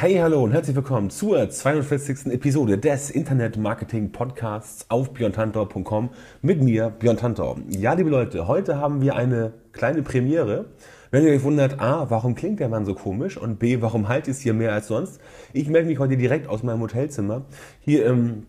[0.00, 2.26] Hey, hallo und herzlich willkommen zur 42.
[2.26, 7.56] Episode des Internet Marketing Podcasts auf björntantau.com mit mir, Björn Tantau.
[7.68, 10.66] Ja, liebe Leute, heute haben wir eine kleine Premiere.
[11.10, 14.28] Wenn ihr euch wundert, A, warum klingt der Mann so komisch und B, warum halt
[14.28, 15.20] es hier mehr als sonst?
[15.52, 17.46] Ich melde mich heute direkt aus meinem Hotelzimmer
[17.80, 18.46] hier im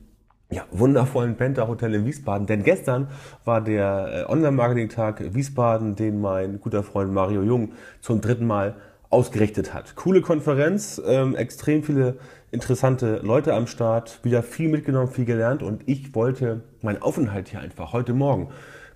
[0.52, 2.46] ja, wundervollen Penta Hotel in Wiesbaden.
[2.46, 3.08] Denn gestern
[3.44, 8.76] war der äh, Online-Marketing-Tag Wiesbaden, den mein guter Freund Mario Jung zum dritten Mal
[9.10, 9.96] ausgerichtet hat.
[9.96, 12.18] Coole Konferenz, ähm, extrem viele
[12.52, 17.60] interessante Leute am Start, wieder viel mitgenommen, viel gelernt und ich wollte meinen Aufenthalt hier
[17.60, 18.50] einfach heute Morgen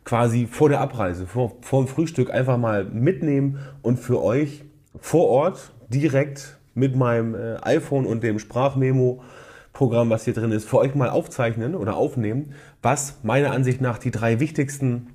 [0.05, 4.63] quasi vor der Abreise, vor, vor dem Frühstück einfach mal mitnehmen und für euch
[4.99, 9.21] vor Ort direkt mit meinem äh, iPhone und dem Sprachmemo
[9.71, 13.98] Programm, was hier drin ist, für euch mal aufzeichnen oder aufnehmen, was meiner Ansicht nach
[13.98, 15.12] die drei wichtigsten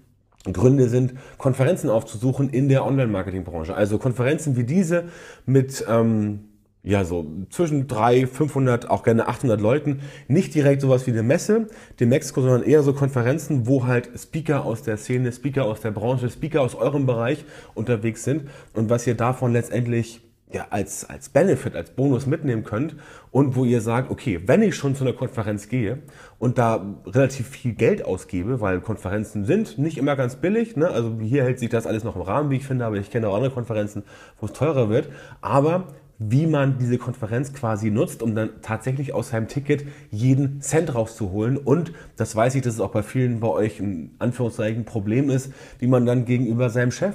[0.52, 3.74] Gründe sind, Konferenzen aufzusuchen in der Online-Marketing-Branche.
[3.74, 5.04] Also Konferenzen wie diese
[5.46, 6.41] mit ähm,
[6.82, 10.00] ja so zwischen 300, 500, auch gerne 800 Leuten.
[10.26, 11.66] Nicht direkt sowas wie eine Messe,
[12.00, 15.91] dem Mexiko, sondern eher so Konferenzen, wo halt Speaker aus der Szene, Speaker aus der
[15.91, 20.20] Branche, Speaker aus eurem Bereich unterwegs sind und was ihr davon letztendlich
[20.52, 22.96] ja, als, als Benefit, als Bonus mitnehmen könnt
[23.30, 25.98] und wo ihr sagt, okay, wenn ich schon zu einer Konferenz gehe
[26.38, 30.88] und da relativ viel Geld ausgebe, weil Konferenzen sind nicht immer ganz billig, ne?
[30.88, 33.28] also hier hält sich das alles noch im Rahmen, wie ich finde, aber ich kenne
[33.28, 34.04] auch andere Konferenzen,
[34.41, 35.10] wo es teurer wird,
[35.42, 35.88] aber
[36.19, 41.56] wie man diese Konferenz quasi nutzt, um dann tatsächlich aus seinem Ticket jeden Cent rauszuholen.
[41.56, 45.52] Und das weiß ich, dass es auch bei vielen bei euch ein Anführungszeichen Problem ist,
[45.78, 47.14] wie man dann gegenüber seinem Chef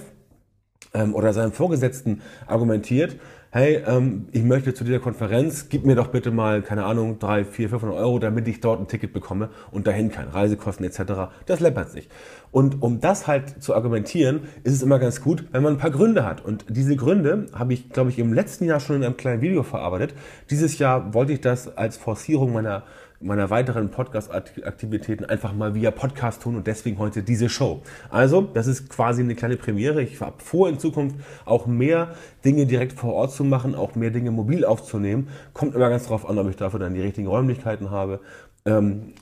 [0.94, 3.18] ähm, oder seinem Vorgesetzten argumentiert,
[3.54, 7.46] hey, ähm, ich möchte zu dieser Konferenz, gib mir doch bitte mal, keine Ahnung, drei,
[7.46, 11.30] vier, 500 Euro, damit ich dort ein Ticket bekomme und dahin kann, Reisekosten etc.
[11.46, 12.10] Das läppert sich.
[12.50, 15.92] Und um das halt zu argumentieren, ist es immer ganz gut, wenn man ein paar
[15.92, 16.44] Gründe hat.
[16.44, 19.62] Und diese Gründe habe ich, glaube ich, im letzten Jahr schon in einem kleinen Video
[19.62, 20.16] verarbeitet.
[20.50, 22.84] Dieses Jahr wollte ich das als Forcierung meiner
[23.24, 27.82] meiner weiteren Podcast-Aktivitäten einfach mal via Podcast tun und deswegen heute diese Show.
[28.10, 30.02] Also, das ist quasi eine kleine Premiere.
[30.02, 34.12] Ich habe vor, in Zukunft auch mehr Dinge direkt vor Ort zu machen, auch mehr
[34.12, 35.30] Dinge mobil aufzunehmen.
[35.54, 38.20] Kommt immer ganz drauf an, ob ich dafür dann die richtigen Räumlichkeiten habe.
[38.66, 39.14] Ähm,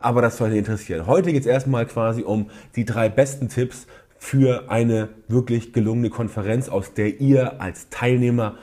[0.00, 1.06] aber das sollte interessieren.
[1.06, 3.86] Heute geht es erstmal quasi um die drei besten Tipps
[4.18, 8.56] für eine wirklich gelungene Konferenz, aus der ihr als Teilnehmer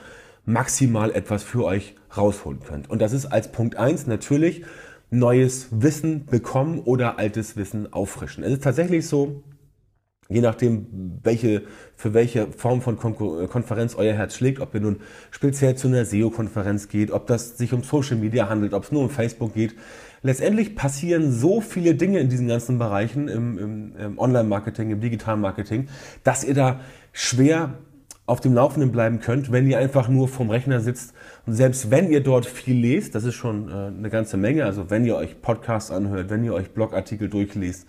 [0.44, 2.90] maximal etwas für euch rausholen könnt.
[2.90, 4.64] Und das ist als Punkt eins natürlich
[5.10, 8.44] neues Wissen bekommen oder altes Wissen auffrischen.
[8.44, 9.42] Es ist tatsächlich so,
[10.28, 11.62] je nachdem, welche,
[11.96, 15.00] für welche Form von Konferenz euer Herz schlägt, ob ihr nun
[15.30, 19.02] speziell zu einer SEO-Konferenz geht, ob das sich um Social Media handelt, ob es nur
[19.02, 19.74] um Facebook geht.
[20.22, 25.40] Letztendlich passieren so viele Dinge in diesen ganzen Bereichen, im, im, im Online-Marketing, im digitalen
[25.40, 25.88] Marketing,
[26.24, 26.80] dass ihr da
[27.12, 27.74] schwer
[28.26, 31.12] auf dem Laufenden bleiben könnt, wenn ihr einfach nur vom Rechner sitzt.
[31.46, 34.90] Und selbst wenn ihr dort viel lest, das ist schon äh, eine ganze Menge, also
[34.90, 37.86] wenn ihr euch Podcasts anhört, wenn ihr euch Blogartikel durchliest,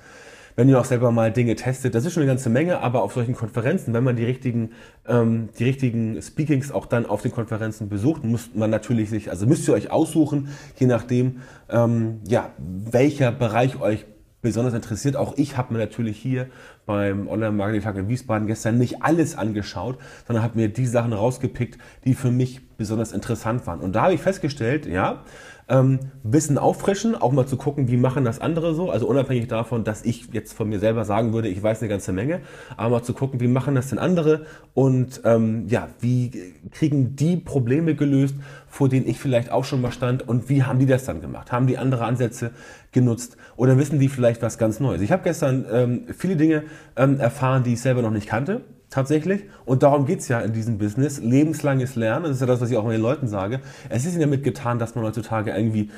[0.55, 3.13] wenn ihr auch selber mal Dinge testet, das ist schon eine ganze Menge, aber auf
[3.13, 4.71] solchen Konferenzen, wenn man die richtigen,
[5.07, 9.45] ähm, die richtigen Speakings auch dann auf den Konferenzen besucht, muss man natürlich sich, also
[9.45, 14.05] müsst ihr euch aussuchen, je nachdem, ähm, ja, welcher Bereich euch
[14.43, 15.15] besonders interessiert.
[15.15, 16.47] Auch ich habe mir natürlich hier
[16.85, 22.13] beim Online-Marketing-Tag in Wiesbaden gestern nicht alles angeschaut, sondern habe mir die Sachen rausgepickt, die
[22.13, 23.79] für mich besonders interessant waren.
[23.79, 25.23] Und da habe ich festgestellt, ja,
[25.69, 28.91] ähm, Wissen auffrischen, auch mal zu gucken, wie machen das andere so.
[28.91, 32.11] Also unabhängig davon, dass ich jetzt von mir selber sagen würde, ich weiß eine ganze
[32.11, 32.41] Menge,
[32.75, 36.31] aber mal zu gucken, wie machen das denn andere und ähm, ja, wie
[36.71, 38.35] kriegen die Probleme gelöst,
[38.73, 41.51] vor denen ich vielleicht auch schon mal stand und wie haben die das dann gemacht?
[41.51, 42.49] Haben die andere Ansätze
[42.91, 45.01] genutzt oder wissen die vielleicht was ganz Neues?
[45.01, 46.63] Ich habe gestern ähm, viele Dinge
[46.95, 49.43] ähm, erfahren, die ich selber noch nicht kannte tatsächlich.
[49.65, 51.19] Und darum geht's ja in diesem Business.
[51.19, 53.59] Lebenslanges Lernen, das ist ja das, was ich auch den Leuten sage.
[53.89, 55.91] Es ist nicht damit getan, dass man heutzutage irgendwie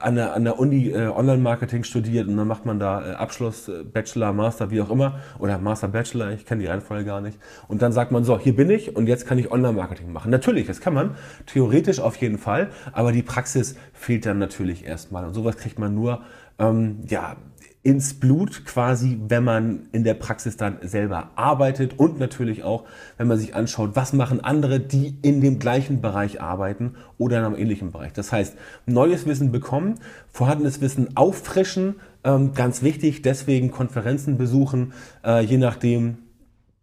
[0.00, 3.68] an der, an der Uni äh, Online-Marketing studiert und dann macht man da äh, Abschluss,
[3.68, 7.38] äh, Bachelor, Master, wie auch immer, oder Master, Bachelor, ich kenne die Reihenfolge gar nicht.
[7.68, 10.30] Und dann sagt man so, hier bin ich und jetzt kann ich Online-Marketing machen.
[10.30, 11.16] Natürlich, das kann man,
[11.46, 15.24] theoretisch auf jeden Fall, aber die Praxis fehlt dann natürlich erstmal.
[15.26, 16.22] Und sowas kriegt man nur,
[16.58, 17.36] ähm, ja,
[17.84, 22.84] ins Blut quasi, wenn man in der Praxis dann selber arbeitet und natürlich auch,
[23.18, 27.44] wenn man sich anschaut, was machen andere, die in dem gleichen Bereich arbeiten oder in
[27.44, 28.14] einem ähnlichen Bereich.
[28.14, 29.96] Das heißt, neues Wissen bekommen
[30.32, 36.16] vorhandenes Wissen auffrischen, ähm, ganz wichtig, deswegen Konferenzen besuchen, äh, je nachdem,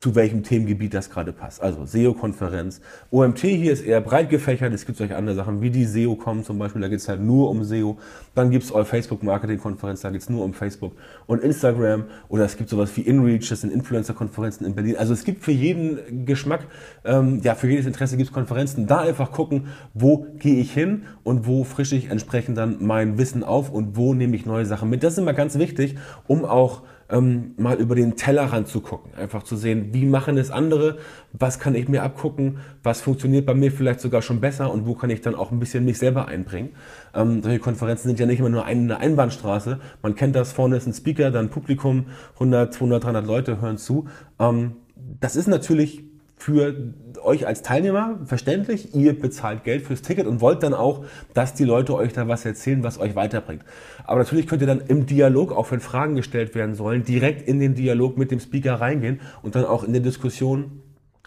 [0.01, 1.61] zu welchem Themengebiet das gerade passt.
[1.61, 2.81] Also SEO-Konferenz.
[3.11, 4.73] OMT hier ist eher breit gefächert.
[4.73, 6.81] Es gibt solche andere Sachen wie die SEO-Com zum Beispiel.
[6.81, 7.99] Da geht es halt nur um SEO.
[8.33, 10.01] Dann gibt es All-Facebook-Marketing-Konferenz.
[10.01, 10.93] Da geht es nur um Facebook
[11.27, 12.05] und Instagram.
[12.29, 13.47] Oder es gibt sowas wie InReach.
[13.49, 14.95] Das sind Influencer-Konferenzen in Berlin.
[14.97, 16.65] Also es gibt für jeden Geschmack,
[17.05, 18.87] ähm, ja, für jedes Interesse gibt es Konferenzen.
[18.87, 23.43] Da einfach gucken, wo gehe ich hin und wo frische ich entsprechend dann mein Wissen
[23.43, 25.03] auf und wo nehme ich neue Sachen mit.
[25.03, 25.95] Das ist immer ganz wichtig,
[26.25, 26.81] um auch
[27.11, 29.13] ähm, mal über den Tellerrand zu gucken.
[29.15, 30.97] Einfach zu sehen, wie machen es andere,
[31.33, 34.95] was kann ich mir abgucken, was funktioniert bei mir vielleicht sogar schon besser und wo
[34.95, 36.69] kann ich dann auch ein bisschen mich selber einbringen.
[37.13, 39.79] Ähm, solche Konferenzen sind ja nicht immer nur eine Einbahnstraße.
[40.01, 42.05] Man kennt das, vorne ist ein Speaker, dann Publikum,
[42.35, 44.07] 100, 200, 300 Leute hören zu.
[44.39, 44.73] Ähm,
[45.19, 46.10] das ist natürlich
[46.41, 46.73] für
[47.23, 48.95] euch als Teilnehmer verständlich.
[48.95, 51.05] Ihr bezahlt Geld fürs Ticket und wollt dann auch,
[51.35, 53.63] dass die Leute euch da was erzählen, was euch weiterbringt.
[54.05, 57.59] Aber natürlich könnt ihr dann im Dialog, auch wenn Fragen gestellt werden sollen, direkt in
[57.59, 60.81] den Dialog mit dem Speaker reingehen und dann auch in der Diskussion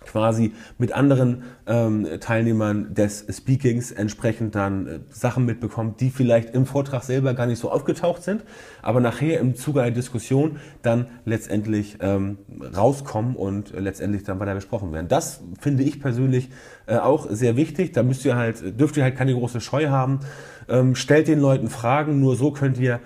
[0.06, 6.66] quasi mit anderen ähm, Teilnehmern des Speakings entsprechend dann äh, Sachen mitbekommt, die vielleicht im
[6.66, 8.44] Vortrag selber gar nicht so aufgetaucht sind,
[8.82, 12.38] aber nachher im Zuge einer Diskussion dann letztendlich ähm,
[12.76, 15.08] rauskommen und äh, letztendlich dann weiter besprochen werden.
[15.08, 16.50] Das finde ich persönlich
[16.86, 17.92] äh, auch sehr wichtig.
[17.92, 20.20] Da müsst ihr halt, dürft ihr halt keine große Scheu haben.
[20.68, 23.00] Ähm, stellt den Leuten Fragen, nur so könnt ihr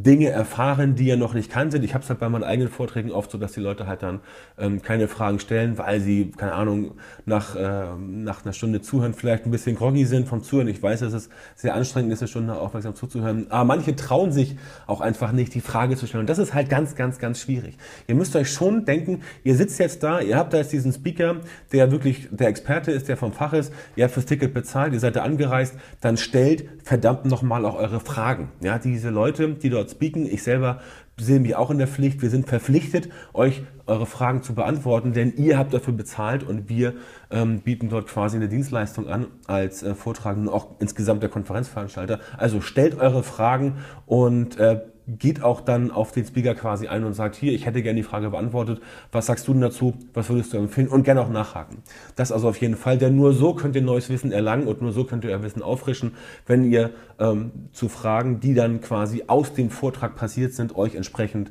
[0.00, 1.84] Dinge erfahren, die ihr noch nicht kanntet.
[1.84, 4.20] Ich habe es halt bei meinen eigenen Vorträgen oft so, dass die Leute halt dann
[4.58, 6.92] ähm, keine Fragen stellen, weil sie, keine Ahnung,
[7.26, 10.68] nach, äh, nach einer Stunde zuhören vielleicht ein bisschen groggy sind vom Zuhören.
[10.68, 13.50] Ich weiß, dass es sehr anstrengend ist, eine Stunde aufmerksam zuzuhören.
[13.50, 14.56] Aber manche trauen sich
[14.86, 16.22] auch einfach nicht, die Frage zu stellen.
[16.22, 17.76] Und das ist halt ganz, ganz, ganz schwierig.
[18.06, 21.36] Ihr müsst euch schon denken, ihr sitzt jetzt da, ihr habt da jetzt diesen Speaker,
[21.72, 25.00] der wirklich der Experte ist, der vom Fach ist, ihr habt fürs Ticket bezahlt, ihr
[25.00, 28.50] seid da angereist, dann stellt verdammt nochmal auch eure Fragen.
[28.60, 30.26] Ja, diese Leute, die dort speaken.
[30.26, 30.80] Ich selber
[31.18, 32.22] sehe mich auch in der Pflicht.
[32.22, 36.94] Wir sind verpflichtet, euch eure Fragen zu beantworten, denn ihr habt dafür bezahlt und wir
[37.30, 42.20] ähm, bieten dort quasi eine Dienstleistung an als äh, Vortragenden, auch insgesamt der Konferenzveranstalter.
[42.36, 43.76] Also stellt eure Fragen
[44.06, 47.82] und äh, geht auch dann auf den Speaker quasi ein und sagt, hier, ich hätte
[47.82, 50.88] gerne die Frage beantwortet, was sagst du denn dazu, was würdest du empfehlen?
[50.88, 51.78] Und gerne auch nachhaken.
[52.16, 54.92] Das also auf jeden Fall, denn nur so könnt ihr neues Wissen erlangen und nur
[54.92, 56.12] so könnt ihr euer Wissen auffrischen,
[56.46, 61.50] wenn ihr ähm, zu Fragen, die dann quasi aus dem Vortrag passiert sind, euch entsprechend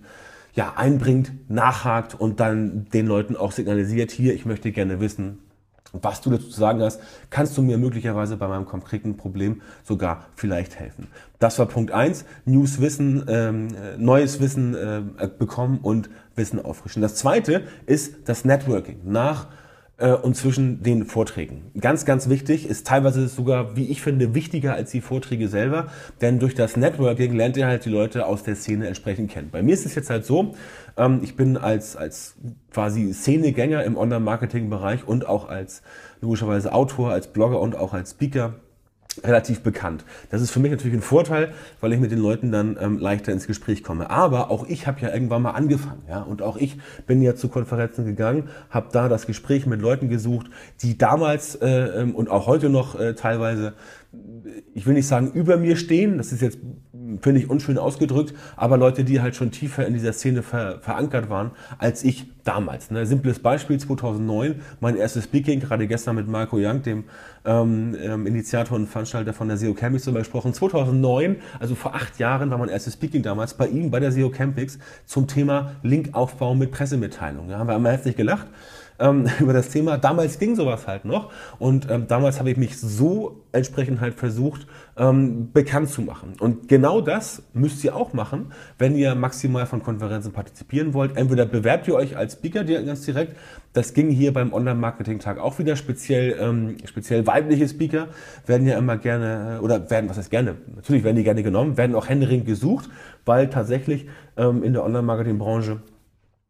[0.54, 5.40] ja, einbringt, nachhakt und dann den Leuten auch signalisiert, hier, ich möchte gerne wissen,
[5.94, 10.26] was du dazu zu sagen hast, kannst du mir möglicherweise bei meinem konkreten Problem sogar
[10.36, 11.08] vielleicht helfen.
[11.40, 13.68] Das war Punkt eins: News Wissen, ähm,
[13.98, 17.02] neues Wissen äh, bekommen und Wissen auffrischen.
[17.02, 19.48] Das zweite ist das Networking nach
[20.02, 21.72] äh, und zwischen den Vorträgen.
[21.80, 25.88] Ganz, ganz wichtig, ist teilweise sogar, wie ich finde, wichtiger als die Vorträge selber,
[26.20, 29.50] denn durch das Networking lernt ihr halt die Leute aus der Szene entsprechend kennen.
[29.52, 30.56] Bei mir ist es jetzt halt so,
[30.98, 32.36] ähm, ich bin als, als
[32.72, 35.84] quasi Szenegänger im Online-Marketing-Bereich und auch als
[36.20, 38.56] logischerweise Autor, als Blogger und auch als Speaker
[39.24, 40.06] relativ bekannt.
[40.30, 43.32] Das ist für mich natürlich ein Vorteil, weil ich mit den Leuten dann ähm, leichter
[43.32, 44.10] ins Gespräch komme.
[44.10, 46.78] Aber auch ich habe ja irgendwann mal angefangen, ja, und auch ich
[47.08, 50.50] bin ja zu Konferenzen gegangen, habe da das Gespräch mit Leuten gesucht,
[50.82, 53.74] die damals äh, ähm, und auch heute noch äh, teilweise,
[54.74, 56.60] ich will nicht sagen über mir stehen, das ist jetzt
[57.22, 61.30] finde ich unschön ausgedrückt, aber Leute, die halt schon tiefer in dieser Szene ver verankert
[61.30, 62.92] waren, als ich damals.
[62.92, 63.06] Ne?
[63.06, 67.04] Simples Beispiel 2009, mein erstes Speaking, gerade gestern mit Marco Young, dem
[67.46, 70.54] ähm, ähm, Initiator und Veranstalter von der SEO Campix zum gesprochen.
[70.54, 74.30] 2009, also vor acht Jahren, war mein erstes Speaking damals bei ihm, bei der SEO
[74.30, 77.50] Campix, zum Thema Linkaufbau mit Pressemitteilung.
[77.50, 78.48] Da haben wir einmal herzlich gelacht
[79.02, 79.98] ähm, über das Thema.
[79.98, 84.68] Damals ging sowas halt noch und ähm, damals habe ich mich so entsprechend halt versucht,
[84.98, 86.34] ähm, bekannt zu machen.
[86.40, 91.18] Und genau das müsst ihr auch machen, wenn ihr maximal von Konferenzen partizipieren wollt.
[91.18, 93.36] Entweder bewerbt ihr euch als Speaker ganz direkt.
[93.74, 95.76] Das ging hier beim Online-Marketing-Tag auch wieder.
[95.76, 98.08] Speziell, ähm, speziell weibliche Speaker
[98.46, 100.56] werden ja immer gerne, äh, oder werden, was heißt gerne?
[100.76, 102.90] Natürlich werden die gerne genommen, werden auch händeringend gesucht,
[103.26, 105.80] weil tatsächlich ähm, in der Online-Marketing-Branche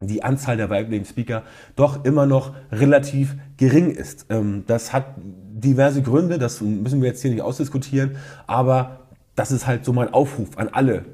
[0.06, 1.42] die Anzahl der weiblichen Speaker
[1.76, 4.26] doch immer noch relativ gering ist.
[4.30, 8.16] Ähm, das hat diverse Gründe, das müssen wir jetzt hier nicht ausdiskutieren,
[8.46, 9.00] aber
[9.34, 11.04] das ist halt so mein Aufruf an alle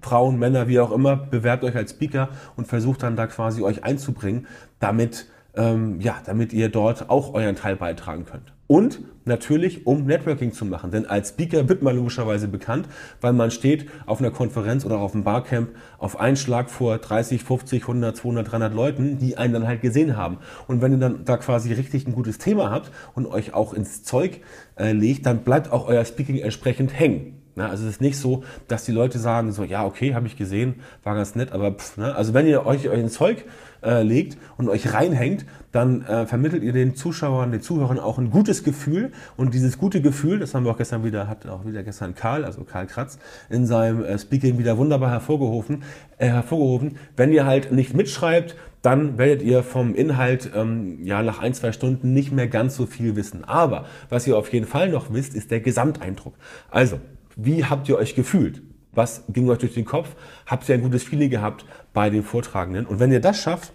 [0.00, 3.84] Frauen, Männer, wie auch immer, bewerbt euch als Speaker und versucht dann da quasi euch
[3.84, 4.46] einzubringen,
[4.78, 8.52] damit, ähm, ja, damit ihr dort auch euren Teil beitragen könnt.
[8.66, 10.90] Und natürlich, um Networking zu machen.
[10.90, 12.86] Denn als Speaker wird man logischerweise bekannt,
[13.20, 17.42] weil man steht auf einer Konferenz oder auf einem Barcamp auf einen Schlag vor 30,
[17.42, 20.38] 50, 100, 200, 300 Leuten, die einen dann halt gesehen haben.
[20.66, 24.02] Und wenn ihr dann da quasi richtig ein gutes Thema habt und euch auch ins
[24.02, 24.40] Zeug
[24.76, 27.38] äh, legt, dann bleibt auch euer Speaking entsprechend hängen.
[27.58, 30.36] Na, also es ist nicht so, dass die Leute sagen so, ja, okay, habe ich
[30.36, 32.14] gesehen, war ganz nett, aber pff, ne?
[32.14, 33.46] also wenn ihr euch euer Zeug
[33.82, 38.30] äh, legt und euch reinhängt, dann äh, vermittelt ihr den Zuschauern, den Zuhörern auch ein
[38.30, 41.82] gutes Gefühl und dieses gute Gefühl, das haben wir auch gestern wieder, hat auch wieder
[41.82, 43.18] gestern Karl, also Karl Kratz,
[43.50, 45.82] in seinem äh, Speaking wieder wunderbar hervorgehoben,
[46.16, 46.96] äh, hervorgehoben.
[47.16, 51.72] Wenn ihr halt nicht mitschreibt, dann werdet ihr vom Inhalt ähm, ja nach ein, zwei
[51.72, 53.44] Stunden nicht mehr ganz so viel wissen.
[53.44, 56.34] Aber was ihr auf jeden Fall noch wisst, ist der Gesamteindruck.
[56.70, 57.00] Also,
[57.36, 58.62] wie habt ihr euch gefühlt?
[58.98, 60.08] Was ging euch durch den Kopf?
[60.44, 61.64] Habt ihr ein gutes Feeling gehabt
[61.94, 62.84] bei den Vortragenden?
[62.84, 63.72] Und wenn ihr das schafft,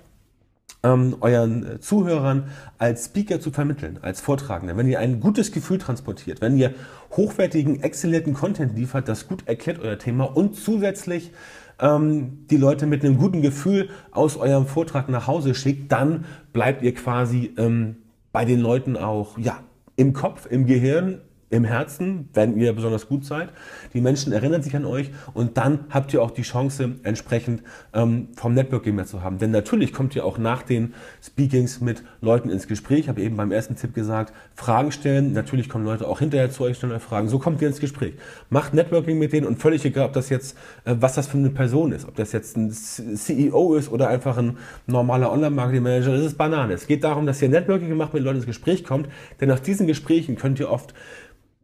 [0.84, 6.42] ähm, euren Zuhörern als Speaker zu vermitteln, als Vortragender, wenn ihr ein gutes Gefühl transportiert,
[6.42, 6.74] wenn ihr
[7.12, 11.32] hochwertigen, exzellenten Content liefert, das gut erklärt euer Thema und zusätzlich
[11.80, 16.84] ähm, die Leute mit einem guten Gefühl aus eurem Vortrag nach Hause schickt, dann bleibt
[16.84, 17.96] ihr quasi ähm,
[18.34, 19.60] bei den Leuten auch ja,
[19.96, 21.22] im Kopf, im Gehirn,
[21.54, 23.50] im Herzen, wenn ihr besonders gut seid.
[23.94, 27.62] Die Menschen erinnern sich an euch und dann habt ihr auch die Chance, entsprechend
[27.94, 29.38] ähm, vom Networking mehr zu haben.
[29.38, 33.02] Denn natürlich kommt ihr auch nach den Speakings mit Leuten ins Gespräch.
[33.02, 35.34] Ich habe eben beim ersten Tipp gesagt, Fragen stellen.
[35.34, 37.28] Natürlich kommen Leute auch hinterher zu euch, stellen euch Fragen.
[37.28, 38.16] So kommt ihr ins Gespräch.
[38.50, 41.52] Macht Networking mit denen und völlig egal, ob das jetzt, äh, was das für eine
[41.52, 42.08] Person ist.
[42.08, 44.58] Ob das jetzt ein CEO ist oder einfach ein
[44.88, 46.14] normaler Online-Marketing-Manager.
[46.14, 46.74] Das ist Banane.
[46.74, 49.08] Es geht darum, dass ihr Networking macht, mit Leuten ins Gespräch kommt.
[49.40, 50.96] Denn aus diesen Gesprächen könnt ihr oft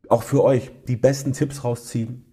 [0.10, 2.25] auch für euch die besten Tipps rausziehen,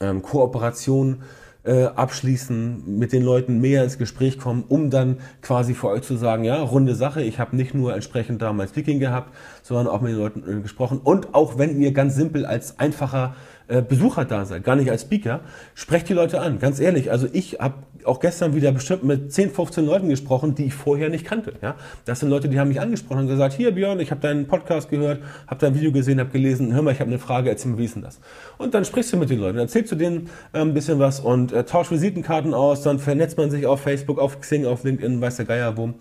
[0.00, 1.22] ähm, Kooperationen
[1.66, 6.16] äh, abschließen, mit den Leuten mehr ins Gespräch kommen, um dann quasi für euch zu
[6.16, 10.00] sagen, ja, runde Sache, ich habe nicht nur entsprechend da mein Speaking gehabt, sondern auch
[10.00, 11.00] mit den Leuten äh, gesprochen.
[11.02, 13.34] Und auch wenn ihr ganz simpel als einfacher
[13.66, 15.40] äh, Besucher da seid, gar nicht als Speaker,
[15.74, 16.60] sprecht die Leute an.
[16.60, 17.74] Ganz ehrlich, also ich habe
[18.06, 21.54] auch gestern wieder bestimmt mit 10, 15 Leuten gesprochen, die ich vorher nicht kannte.
[21.62, 21.74] Ja?
[22.04, 24.90] Das sind Leute, die haben mich angesprochen und gesagt, hier Björn, ich habe deinen Podcast
[24.90, 27.78] gehört, habe dein Video gesehen, habe gelesen, hör mal, ich habe eine Frage, erzähl mir,
[27.78, 28.20] wie ist denn das?
[28.58, 31.52] Und dann sprichst du mit den Leuten, erzählst du denen äh, ein bisschen was und
[31.52, 35.36] äh, tauscht Visitenkarten aus, dann vernetzt man sich auf Facebook, auf Xing, auf LinkedIn, weiß
[35.36, 35.94] der Geier wo.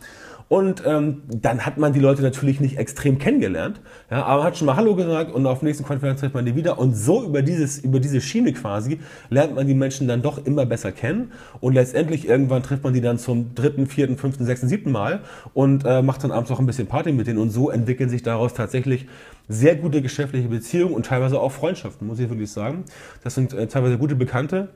[0.48, 4.68] Und ähm, dann hat man die Leute natürlich nicht extrem kennengelernt, ja, aber hat schon
[4.68, 6.78] mal Hallo gesagt und auf der nächsten Konferenz trifft man die wieder.
[6.78, 9.00] Und so über, dieses, über diese Schiene quasi
[9.30, 11.32] lernt man die Menschen dann doch immer besser kennen.
[11.62, 15.22] Und letztendlich irgendwann trifft man die dann zum dritten, vierten, fünften, sechsten, siebten Mal
[15.56, 17.40] und äh, macht dann abends auch ein bisschen Party mit denen.
[17.40, 19.08] Und so entwickeln sich daraus tatsächlich
[19.50, 22.84] sehr gute geschäftliche Beziehungen und teilweise auch Freundschaften, muss ich wirklich sagen.
[23.24, 24.70] Das sind äh, teilweise gute Bekannte,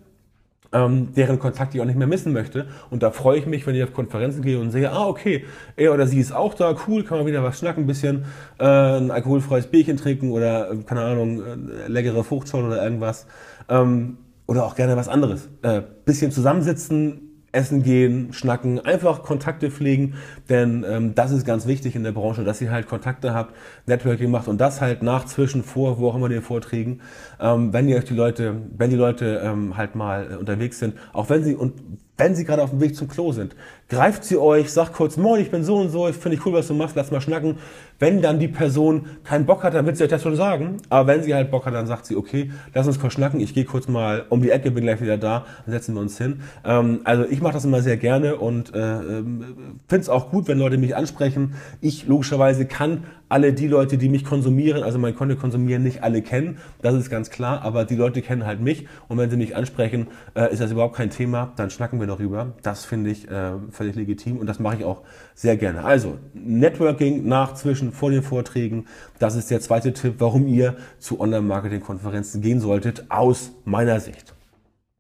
[0.72, 2.68] ähm, deren Kontakt ich auch nicht mehr missen möchte.
[2.90, 5.46] Und da freue ich mich, wenn ich auf Konferenzen gehe und sehe, ah, okay,
[5.76, 8.26] er oder sie ist auch da, cool, kann man wieder was schnacken, ein bisschen
[8.60, 13.26] äh, ein alkoholfreies Bierchen trinken oder, äh, keine Ahnung, äh, leckere Fruchtschorle oder irgendwas.
[13.68, 15.48] Ähm, oder auch gerne was anderes.
[15.62, 20.16] Äh, bisschen zusammensitzen, essen gehen, schnacken, einfach Kontakte pflegen,
[20.50, 24.30] denn ähm, das ist ganz wichtig in der Branche, dass ihr halt Kontakte habt, Networking
[24.30, 27.02] macht und das halt nach, zwischen, vor, wo auch immer den Vorträgen,
[27.40, 30.96] ähm, wenn ihr euch die Leute, wenn die Leute ähm, halt mal äh, unterwegs sind,
[31.14, 31.74] auch wenn sie und
[32.20, 33.56] wenn sie gerade auf dem Weg zum Klo sind,
[33.88, 36.52] greift sie euch, sagt kurz, moin, ich bin so und so, ich finde ich cool,
[36.52, 37.56] was du machst, lass mal schnacken.
[37.98, 40.78] Wenn dann die Person keinen Bock hat, dann wird sie euch das schon sagen.
[40.90, 43.54] Aber wenn sie halt Bock hat, dann sagt sie, okay, lass uns kurz schnacken, ich
[43.54, 46.42] gehe kurz mal um die Ecke, bin gleich wieder da, dann setzen wir uns hin.
[46.66, 50.50] Ähm, also ich mache das immer sehr gerne und äh, ähm, finde es auch gut,
[50.50, 51.54] wenn Leute mich ansprechen.
[51.80, 56.22] Ich logischerweise kann alle die Leute, die mich konsumieren, also mein Content konsumieren, nicht alle
[56.22, 56.58] kennen.
[56.82, 60.08] Das ist ganz klar, aber die Leute kennen halt mich und wenn sie mich ansprechen,
[60.36, 62.54] äh, ist das überhaupt kein Thema, dann schnacken wir darüber.
[62.64, 65.04] Das finde ich äh, völlig legitim und das mache ich auch
[65.36, 65.84] sehr gerne.
[65.84, 68.86] Also Networking nach, zwischen, vor den Vorträgen,
[69.20, 74.34] das ist der zweite Tipp, warum ihr zu Online-Marketing-Konferenzen gehen solltet, aus meiner Sicht.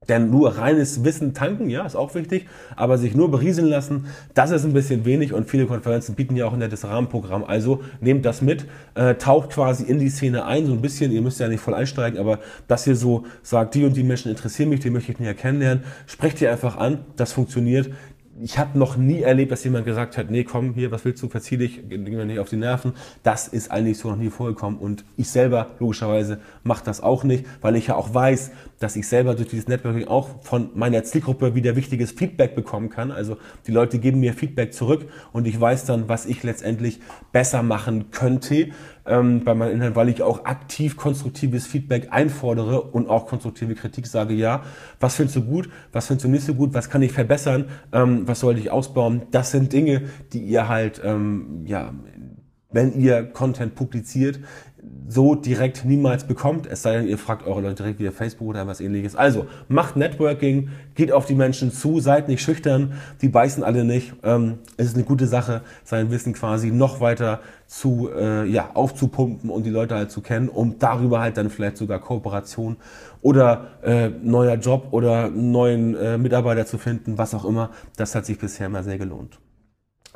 [0.09, 4.51] Denn nur reines Wissen tanken, ja, ist auch wichtig, aber sich nur berieseln lassen, das
[4.51, 7.43] ist ein bisschen wenig und viele Konferenzen bieten ja auch ein nettes Rahmenprogramm.
[7.43, 11.21] Also nehmt das mit, äh, taucht quasi in die Szene ein, so ein bisschen, ihr
[11.21, 14.69] müsst ja nicht voll einsteigen, aber dass ihr so sagt, die und die Menschen interessieren
[14.69, 17.89] mich, die möchte ich näher kennenlernen, sprecht ihr einfach an, das funktioniert
[18.41, 21.29] ich habe noch nie erlebt, dass jemand gesagt hat, nee, komm hier, was willst du,
[21.29, 22.93] verzieh dich, geh mir nicht auf die Nerven.
[23.23, 27.45] Das ist eigentlich so noch nie vorgekommen und ich selber logischerweise mache das auch nicht,
[27.61, 31.53] weil ich ja auch weiß, dass ich selber durch dieses Networking auch von meiner Zielgruppe
[31.55, 33.11] wieder wichtiges Feedback bekommen kann.
[33.11, 36.99] Also die Leute geben mir Feedback zurück und ich weiß dann, was ich letztendlich
[37.31, 38.69] besser machen könnte
[39.09, 44.07] ähm, bei meinen Inhalten, weil ich auch aktiv konstruktives Feedback einfordere und auch konstruktive Kritik
[44.07, 44.63] sage, ja,
[44.99, 48.27] was findest du gut, was findest du nicht so gut, was kann ich verbessern, ähm,
[48.27, 49.23] was sollte ich ausbauen.
[49.31, 51.93] Das sind Dinge, die ihr halt, ähm, ja,
[52.71, 54.39] wenn ihr Content publiziert,
[55.07, 58.67] so direkt niemals bekommt, es sei denn, ihr fragt eure Leute direkt via Facebook oder
[58.67, 59.15] was ähnliches.
[59.15, 64.13] Also, macht Networking, geht auf die Menschen zu, seid nicht schüchtern, die beißen alle nicht.
[64.23, 69.51] Ähm, es ist eine gute Sache, sein Wissen quasi noch weiter zu, äh, ja, aufzupumpen
[69.51, 72.77] und die Leute halt zu kennen, um darüber halt dann vielleicht sogar Kooperation
[73.21, 77.69] oder äh, neuer Job oder neuen äh, Mitarbeiter zu finden, was auch immer.
[77.95, 79.39] Das hat sich bisher immer sehr gelohnt.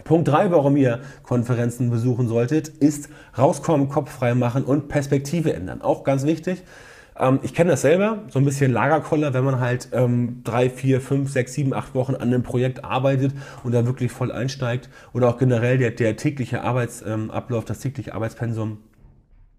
[0.03, 5.83] Punkt drei, warum ihr Konferenzen besuchen solltet, ist rauskommen, Kopf frei machen und Perspektive ändern.
[5.83, 6.63] Auch ganz wichtig.
[7.19, 11.01] Ähm, ich kenne das selber, so ein bisschen Lagerkoller, wenn man halt ähm, drei, vier,
[11.01, 14.89] fünf, sechs, sieben, acht Wochen an einem Projekt arbeitet und da wirklich voll einsteigt.
[15.13, 18.79] Oder auch generell der, der tägliche Arbeitsablauf, das tägliche Arbeitspensum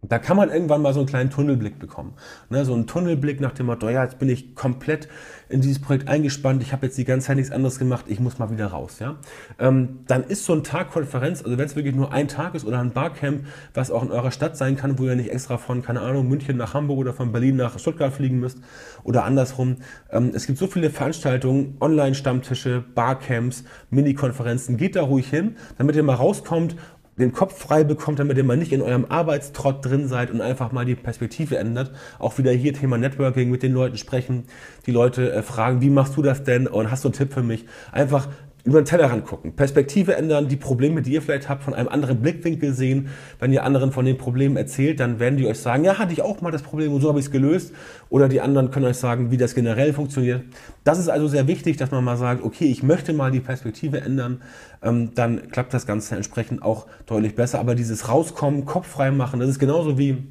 [0.09, 2.15] da kann man irgendwann mal so einen kleinen Tunnelblick bekommen.
[2.51, 5.09] Ne, so einen Tunnelblick nach dem Motto, ja, jetzt bin ich komplett
[5.49, 8.39] in dieses Projekt eingespannt, ich habe jetzt die ganze Zeit nichts anderes gemacht, ich muss
[8.39, 8.99] mal wieder raus.
[8.99, 9.17] Ja?
[9.59, 12.65] Ähm, dann ist so ein Tag Konferenz, also wenn es wirklich nur ein Tag ist
[12.65, 15.83] oder ein Barcamp, was auch in eurer Stadt sein kann, wo ihr nicht extra von,
[15.83, 18.59] keine Ahnung, München nach Hamburg oder von Berlin nach Stuttgart fliegen müsst
[19.05, 19.77] oder andersrum.
[20.11, 26.03] Ähm, es gibt so viele Veranstaltungen, Online-Stammtische, Barcamps, Mini-Konferenzen, geht da ruhig hin, damit ihr
[26.03, 26.77] mal rauskommt
[27.17, 30.73] den Kopf frei bekommt, damit ihr mal nicht in eurem Arbeitstrott drin seid und einfach
[30.73, 31.93] mal die Perspektive ändert.
[32.19, 34.45] Auch wieder hier Thema Networking, mit den Leuten sprechen,
[34.87, 37.43] die Leute äh, fragen, wie machst du das denn und hast du einen Tipp für
[37.43, 37.67] mich?
[37.93, 38.29] Einfach
[38.65, 42.23] über den Tellerrand gucken, Perspektive ändern, die Probleme, die ihr vielleicht habt, von einem anderen
[42.23, 43.09] Blickwinkel sehen.
[43.39, 46.23] Wenn ihr anderen von den Problemen erzählt, dann werden die euch sagen, ja, hatte ich
[46.23, 47.75] auch mal das Problem und so habe ich es gelöst.
[48.09, 50.45] Oder die anderen können euch sagen, wie das generell funktioniert.
[50.83, 54.01] Das ist also sehr wichtig, dass man mal sagt, okay, ich möchte mal die Perspektive
[54.01, 54.41] ändern.
[54.83, 57.61] Ähm, dann klappt das Ganze entsprechend auch deutlich besser.
[57.61, 60.25] Aber dieses Rauskommen, Kopf frei machen, das ist genauso wie,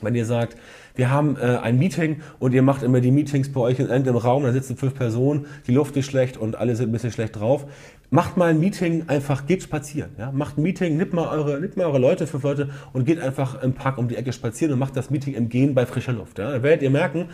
[0.00, 0.56] wenn ihr sagt,
[0.96, 4.16] wir haben äh, ein Meeting und ihr macht immer die Meetings bei euch in irgendeinem
[4.16, 7.36] Raum, da sitzen fünf Personen, die Luft ist schlecht und alle sind ein bisschen schlecht
[7.36, 7.66] drauf.
[8.08, 10.10] Macht mal ein Meeting, einfach geht spazieren.
[10.16, 10.30] Ja?
[10.30, 13.62] Macht ein Meeting, nimmt mal, eure, nimmt mal eure Leute, fünf Leute und geht einfach
[13.62, 16.38] im Park um die Ecke spazieren und macht das Meeting im Gehen bei frischer Luft.
[16.38, 16.52] Ja?
[16.52, 17.26] Da werdet ihr merken,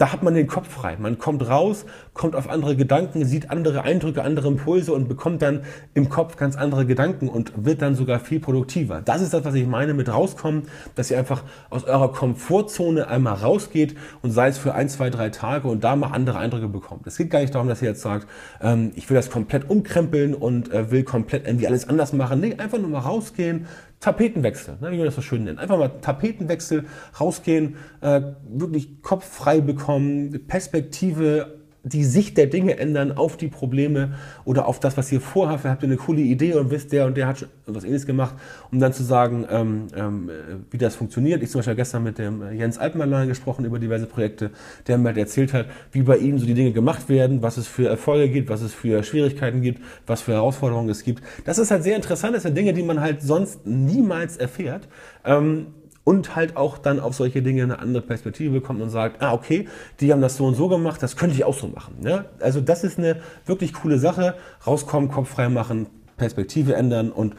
[0.00, 0.96] da hat man den Kopf frei.
[0.98, 5.60] Man kommt raus, kommt auf andere Gedanken, sieht andere Eindrücke, andere Impulse und bekommt dann
[5.92, 9.02] im Kopf ganz andere Gedanken und wird dann sogar viel produktiver.
[9.04, 10.62] Das ist das, was ich meine mit rauskommen,
[10.94, 15.28] dass ihr einfach aus eurer Komfortzone einmal rausgeht und sei es für ein, zwei, drei
[15.28, 17.06] Tage und da mal andere Eindrücke bekommt.
[17.06, 18.26] Es geht gar nicht darum, dass ihr jetzt sagt,
[18.62, 22.40] ähm, ich will das komplett umkrempeln und äh, will komplett irgendwie alles anders machen.
[22.40, 23.66] Nee, einfach nur mal rausgehen,
[24.00, 25.58] Tapetenwechsel, ne, wie man das so schön nennt.
[25.58, 26.86] Einfach mal Tapetenwechsel,
[27.20, 34.14] rausgehen, äh, wirklich Kopf frei bekommen, Perspektive die Sicht der Dinge ändern auf die Probleme
[34.44, 35.64] oder auf das, was ihr vorhabt.
[35.64, 38.34] Habt ihr eine coole Idee und wisst, der und der hat schon was ähnliches gemacht,
[38.70, 40.30] um dann zu sagen, ähm, ähm,
[40.70, 41.42] wie das funktioniert.
[41.42, 44.50] Ich zum Beispiel gestern mit dem Jens Altmann gesprochen über diverse Projekte,
[44.86, 47.66] der mir halt erzählt hat, wie bei ihm so die Dinge gemacht werden, was es
[47.66, 51.22] für Erfolge gibt, was es für Schwierigkeiten gibt, was für Herausforderungen es gibt.
[51.44, 52.36] Das ist halt sehr interessant.
[52.36, 54.88] Das sind Dinge, die man halt sonst niemals erfährt.
[55.24, 55.68] Ähm,
[56.04, 59.68] und halt auch dann auf solche Dinge eine andere Perspektive bekommt und sagt, ah, okay,
[60.00, 61.98] die haben das so und so gemacht, das könnte ich auch so machen.
[62.02, 62.24] Ja?
[62.40, 64.34] Also das ist eine wirklich coole Sache.
[64.66, 65.86] Rauskommen, Kopf frei machen,
[66.16, 67.34] Perspektive ändern und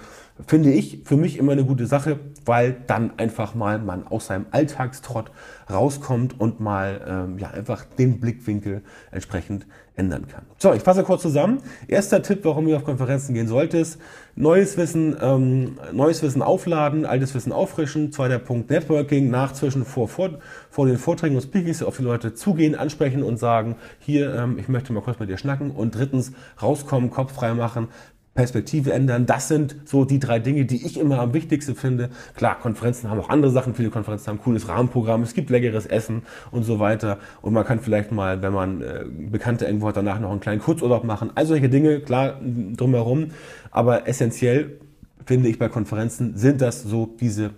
[0.47, 4.45] finde ich für mich immer eine gute Sache, weil dann einfach mal man aus seinem
[4.51, 5.31] Alltagstrott
[5.69, 10.43] rauskommt und mal ähm, ja, einfach den Blickwinkel entsprechend ändern kann.
[10.57, 11.61] So, ich fasse kurz zusammen.
[11.87, 13.99] Erster Tipp, warum ihr auf Konferenzen gehen solltest.
[14.35, 18.11] Neues Wissen, ähm, neues Wissen aufladen, altes Wissen auffrischen.
[18.11, 22.33] Zweiter Punkt, Networking, nach, zwischen, vor, vor, vor den Vorträgen und Speakings auf die Leute
[22.33, 25.71] zugehen, ansprechen und sagen, hier, ähm, ich möchte mal kurz mit dir schnacken.
[25.71, 27.89] Und drittens, rauskommen, Kopf frei machen,
[28.33, 29.25] Perspektive ändern.
[29.25, 32.09] Das sind so die drei Dinge, die ich immer am wichtigsten finde.
[32.35, 33.75] Klar, Konferenzen haben auch andere Sachen.
[33.75, 35.21] Viele Konferenzen haben ein cooles Rahmenprogramm.
[35.21, 37.17] Es gibt leckeres Essen und so weiter.
[37.41, 40.61] Und man kann vielleicht mal, wenn man äh, Bekannte irgendwo hat, danach noch einen kleinen
[40.61, 41.31] Kurzurlaub machen.
[41.35, 43.31] All solche Dinge, klar, drumherum.
[43.69, 44.79] Aber essentiell
[45.25, 47.51] finde ich bei Konferenzen sind das so diese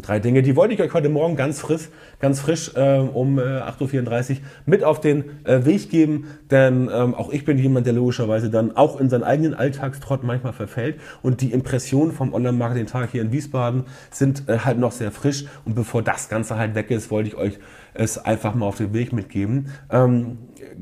[0.00, 3.42] Drei Dinge, die wollte ich euch heute Morgen ganz frisch, ganz frisch äh, um äh,
[3.42, 7.92] 8.34 Uhr mit auf den äh, Weg geben, denn ähm, auch ich bin jemand, der
[7.92, 10.98] logischerweise dann auch in seinen eigenen Alltagstrott manchmal verfällt.
[11.20, 15.44] Und die Impressionen vom Online-Marketing-Tag hier in Wiesbaden sind äh, halt noch sehr frisch.
[15.66, 17.58] Und bevor das Ganze halt weg ist, wollte ich euch
[17.94, 19.68] es einfach mal auf den Weg mitgeben.
[19.90, 20.38] Ähm,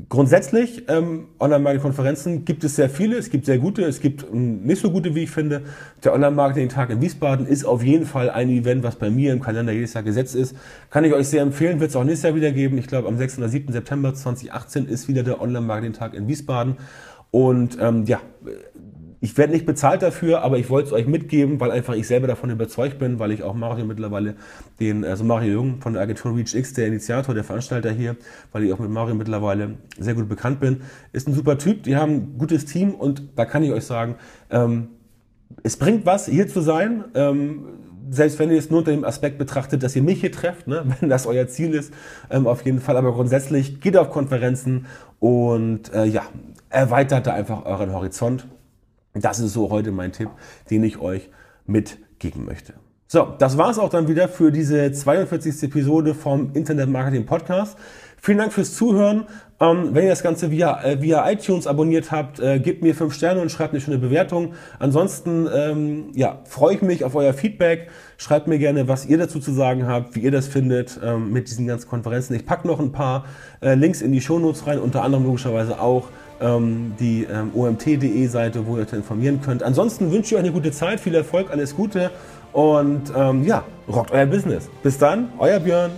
[0.09, 3.17] grundsätzlich, ähm, Online-Marketing-Konferenzen gibt es sehr viele.
[3.17, 5.63] Es gibt sehr gute, es gibt ähm, nicht so gute, wie ich finde.
[6.03, 9.73] Der Online-Marketing-Tag in Wiesbaden ist auf jeden Fall ein Event, was bei mir im Kalender
[9.73, 10.55] jedes Jahr gesetzt ist.
[10.89, 12.77] Kann ich euch sehr empfehlen, wird es auch nächstes Jahr wieder geben.
[12.77, 13.39] Ich glaube, am 6.
[13.39, 13.73] oder 7.
[13.73, 16.77] September 2018 ist wieder der Online-Marketing-Tag in Wiesbaden.
[17.31, 18.19] Und ähm, ja,
[19.21, 22.25] ich werde nicht bezahlt dafür, aber ich wollte es euch mitgeben, weil einfach ich selber
[22.25, 24.33] davon überzeugt bin, weil ich auch Mario mittlerweile
[24.79, 28.17] den, also Mario Jung von der Agentur ReachX, der Initiator, der Veranstalter hier,
[28.51, 30.81] weil ich auch mit Mario mittlerweile sehr gut bekannt bin,
[31.13, 34.15] ist ein super Typ, die haben ein gutes Team und da kann ich euch sagen,
[34.49, 34.87] ähm,
[35.61, 37.03] es bringt was, hier zu sein.
[37.13, 37.65] Ähm,
[38.09, 40.83] selbst wenn ihr es nur unter dem Aspekt betrachtet, dass ihr mich hier trefft, ne,
[40.99, 41.93] wenn das euer Ziel ist,
[42.31, 42.97] ähm, auf jeden Fall.
[42.97, 44.87] Aber grundsätzlich geht auf Konferenzen
[45.19, 46.23] und äh, ja,
[46.69, 48.47] erweitert da einfach euren Horizont.
[49.13, 50.29] Das ist so heute mein Tipp,
[50.69, 51.29] den ich euch
[51.65, 52.73] mitgeben möchte.
[53.07, 55.63] So, das war's auch dann wieder für diese 42.
[55.63, 57.77] Episode vom Internet Marketing Podcast.
[58.23, 59.25] Vielen Dank fürs Zuhören.
[59.59, 63.13] Ähm, wenn ihr das Ganze via, äh, via iTunes abonniert habt, äh, gebt mir fünf
[63.13, 64.53] Sterne und schreibt eine schöne Bewertung.
[64.79, 67.89] Ansonsten ähm, ja, freue ich mich auf euer Feedback.
[68.17, 71.49] Schreibt mir gerne, was ihr dazu zu sagen habt, wie ihr das findet ähm, mit
[71.49, 72.35] diesen ganzen Konferenzen.
[72.35, 73.25] Ich packe noch ein paar
[73.59, 76.07] äh, Links in die Shownotes rein, unter anderem logischerweise auch
[76.99, 79.63] die ähm, omt.de Seite, wo ihr euch informieren könnt.
[79.63, 82.11] Ansonsten wünsche ich euch eine gute Zeit, viel Erfolg, alles Gute
[82.51, 84.69] und ähm, ja, rockt euer Business.
[84.83, 85.91] Bis dann, euer Björn.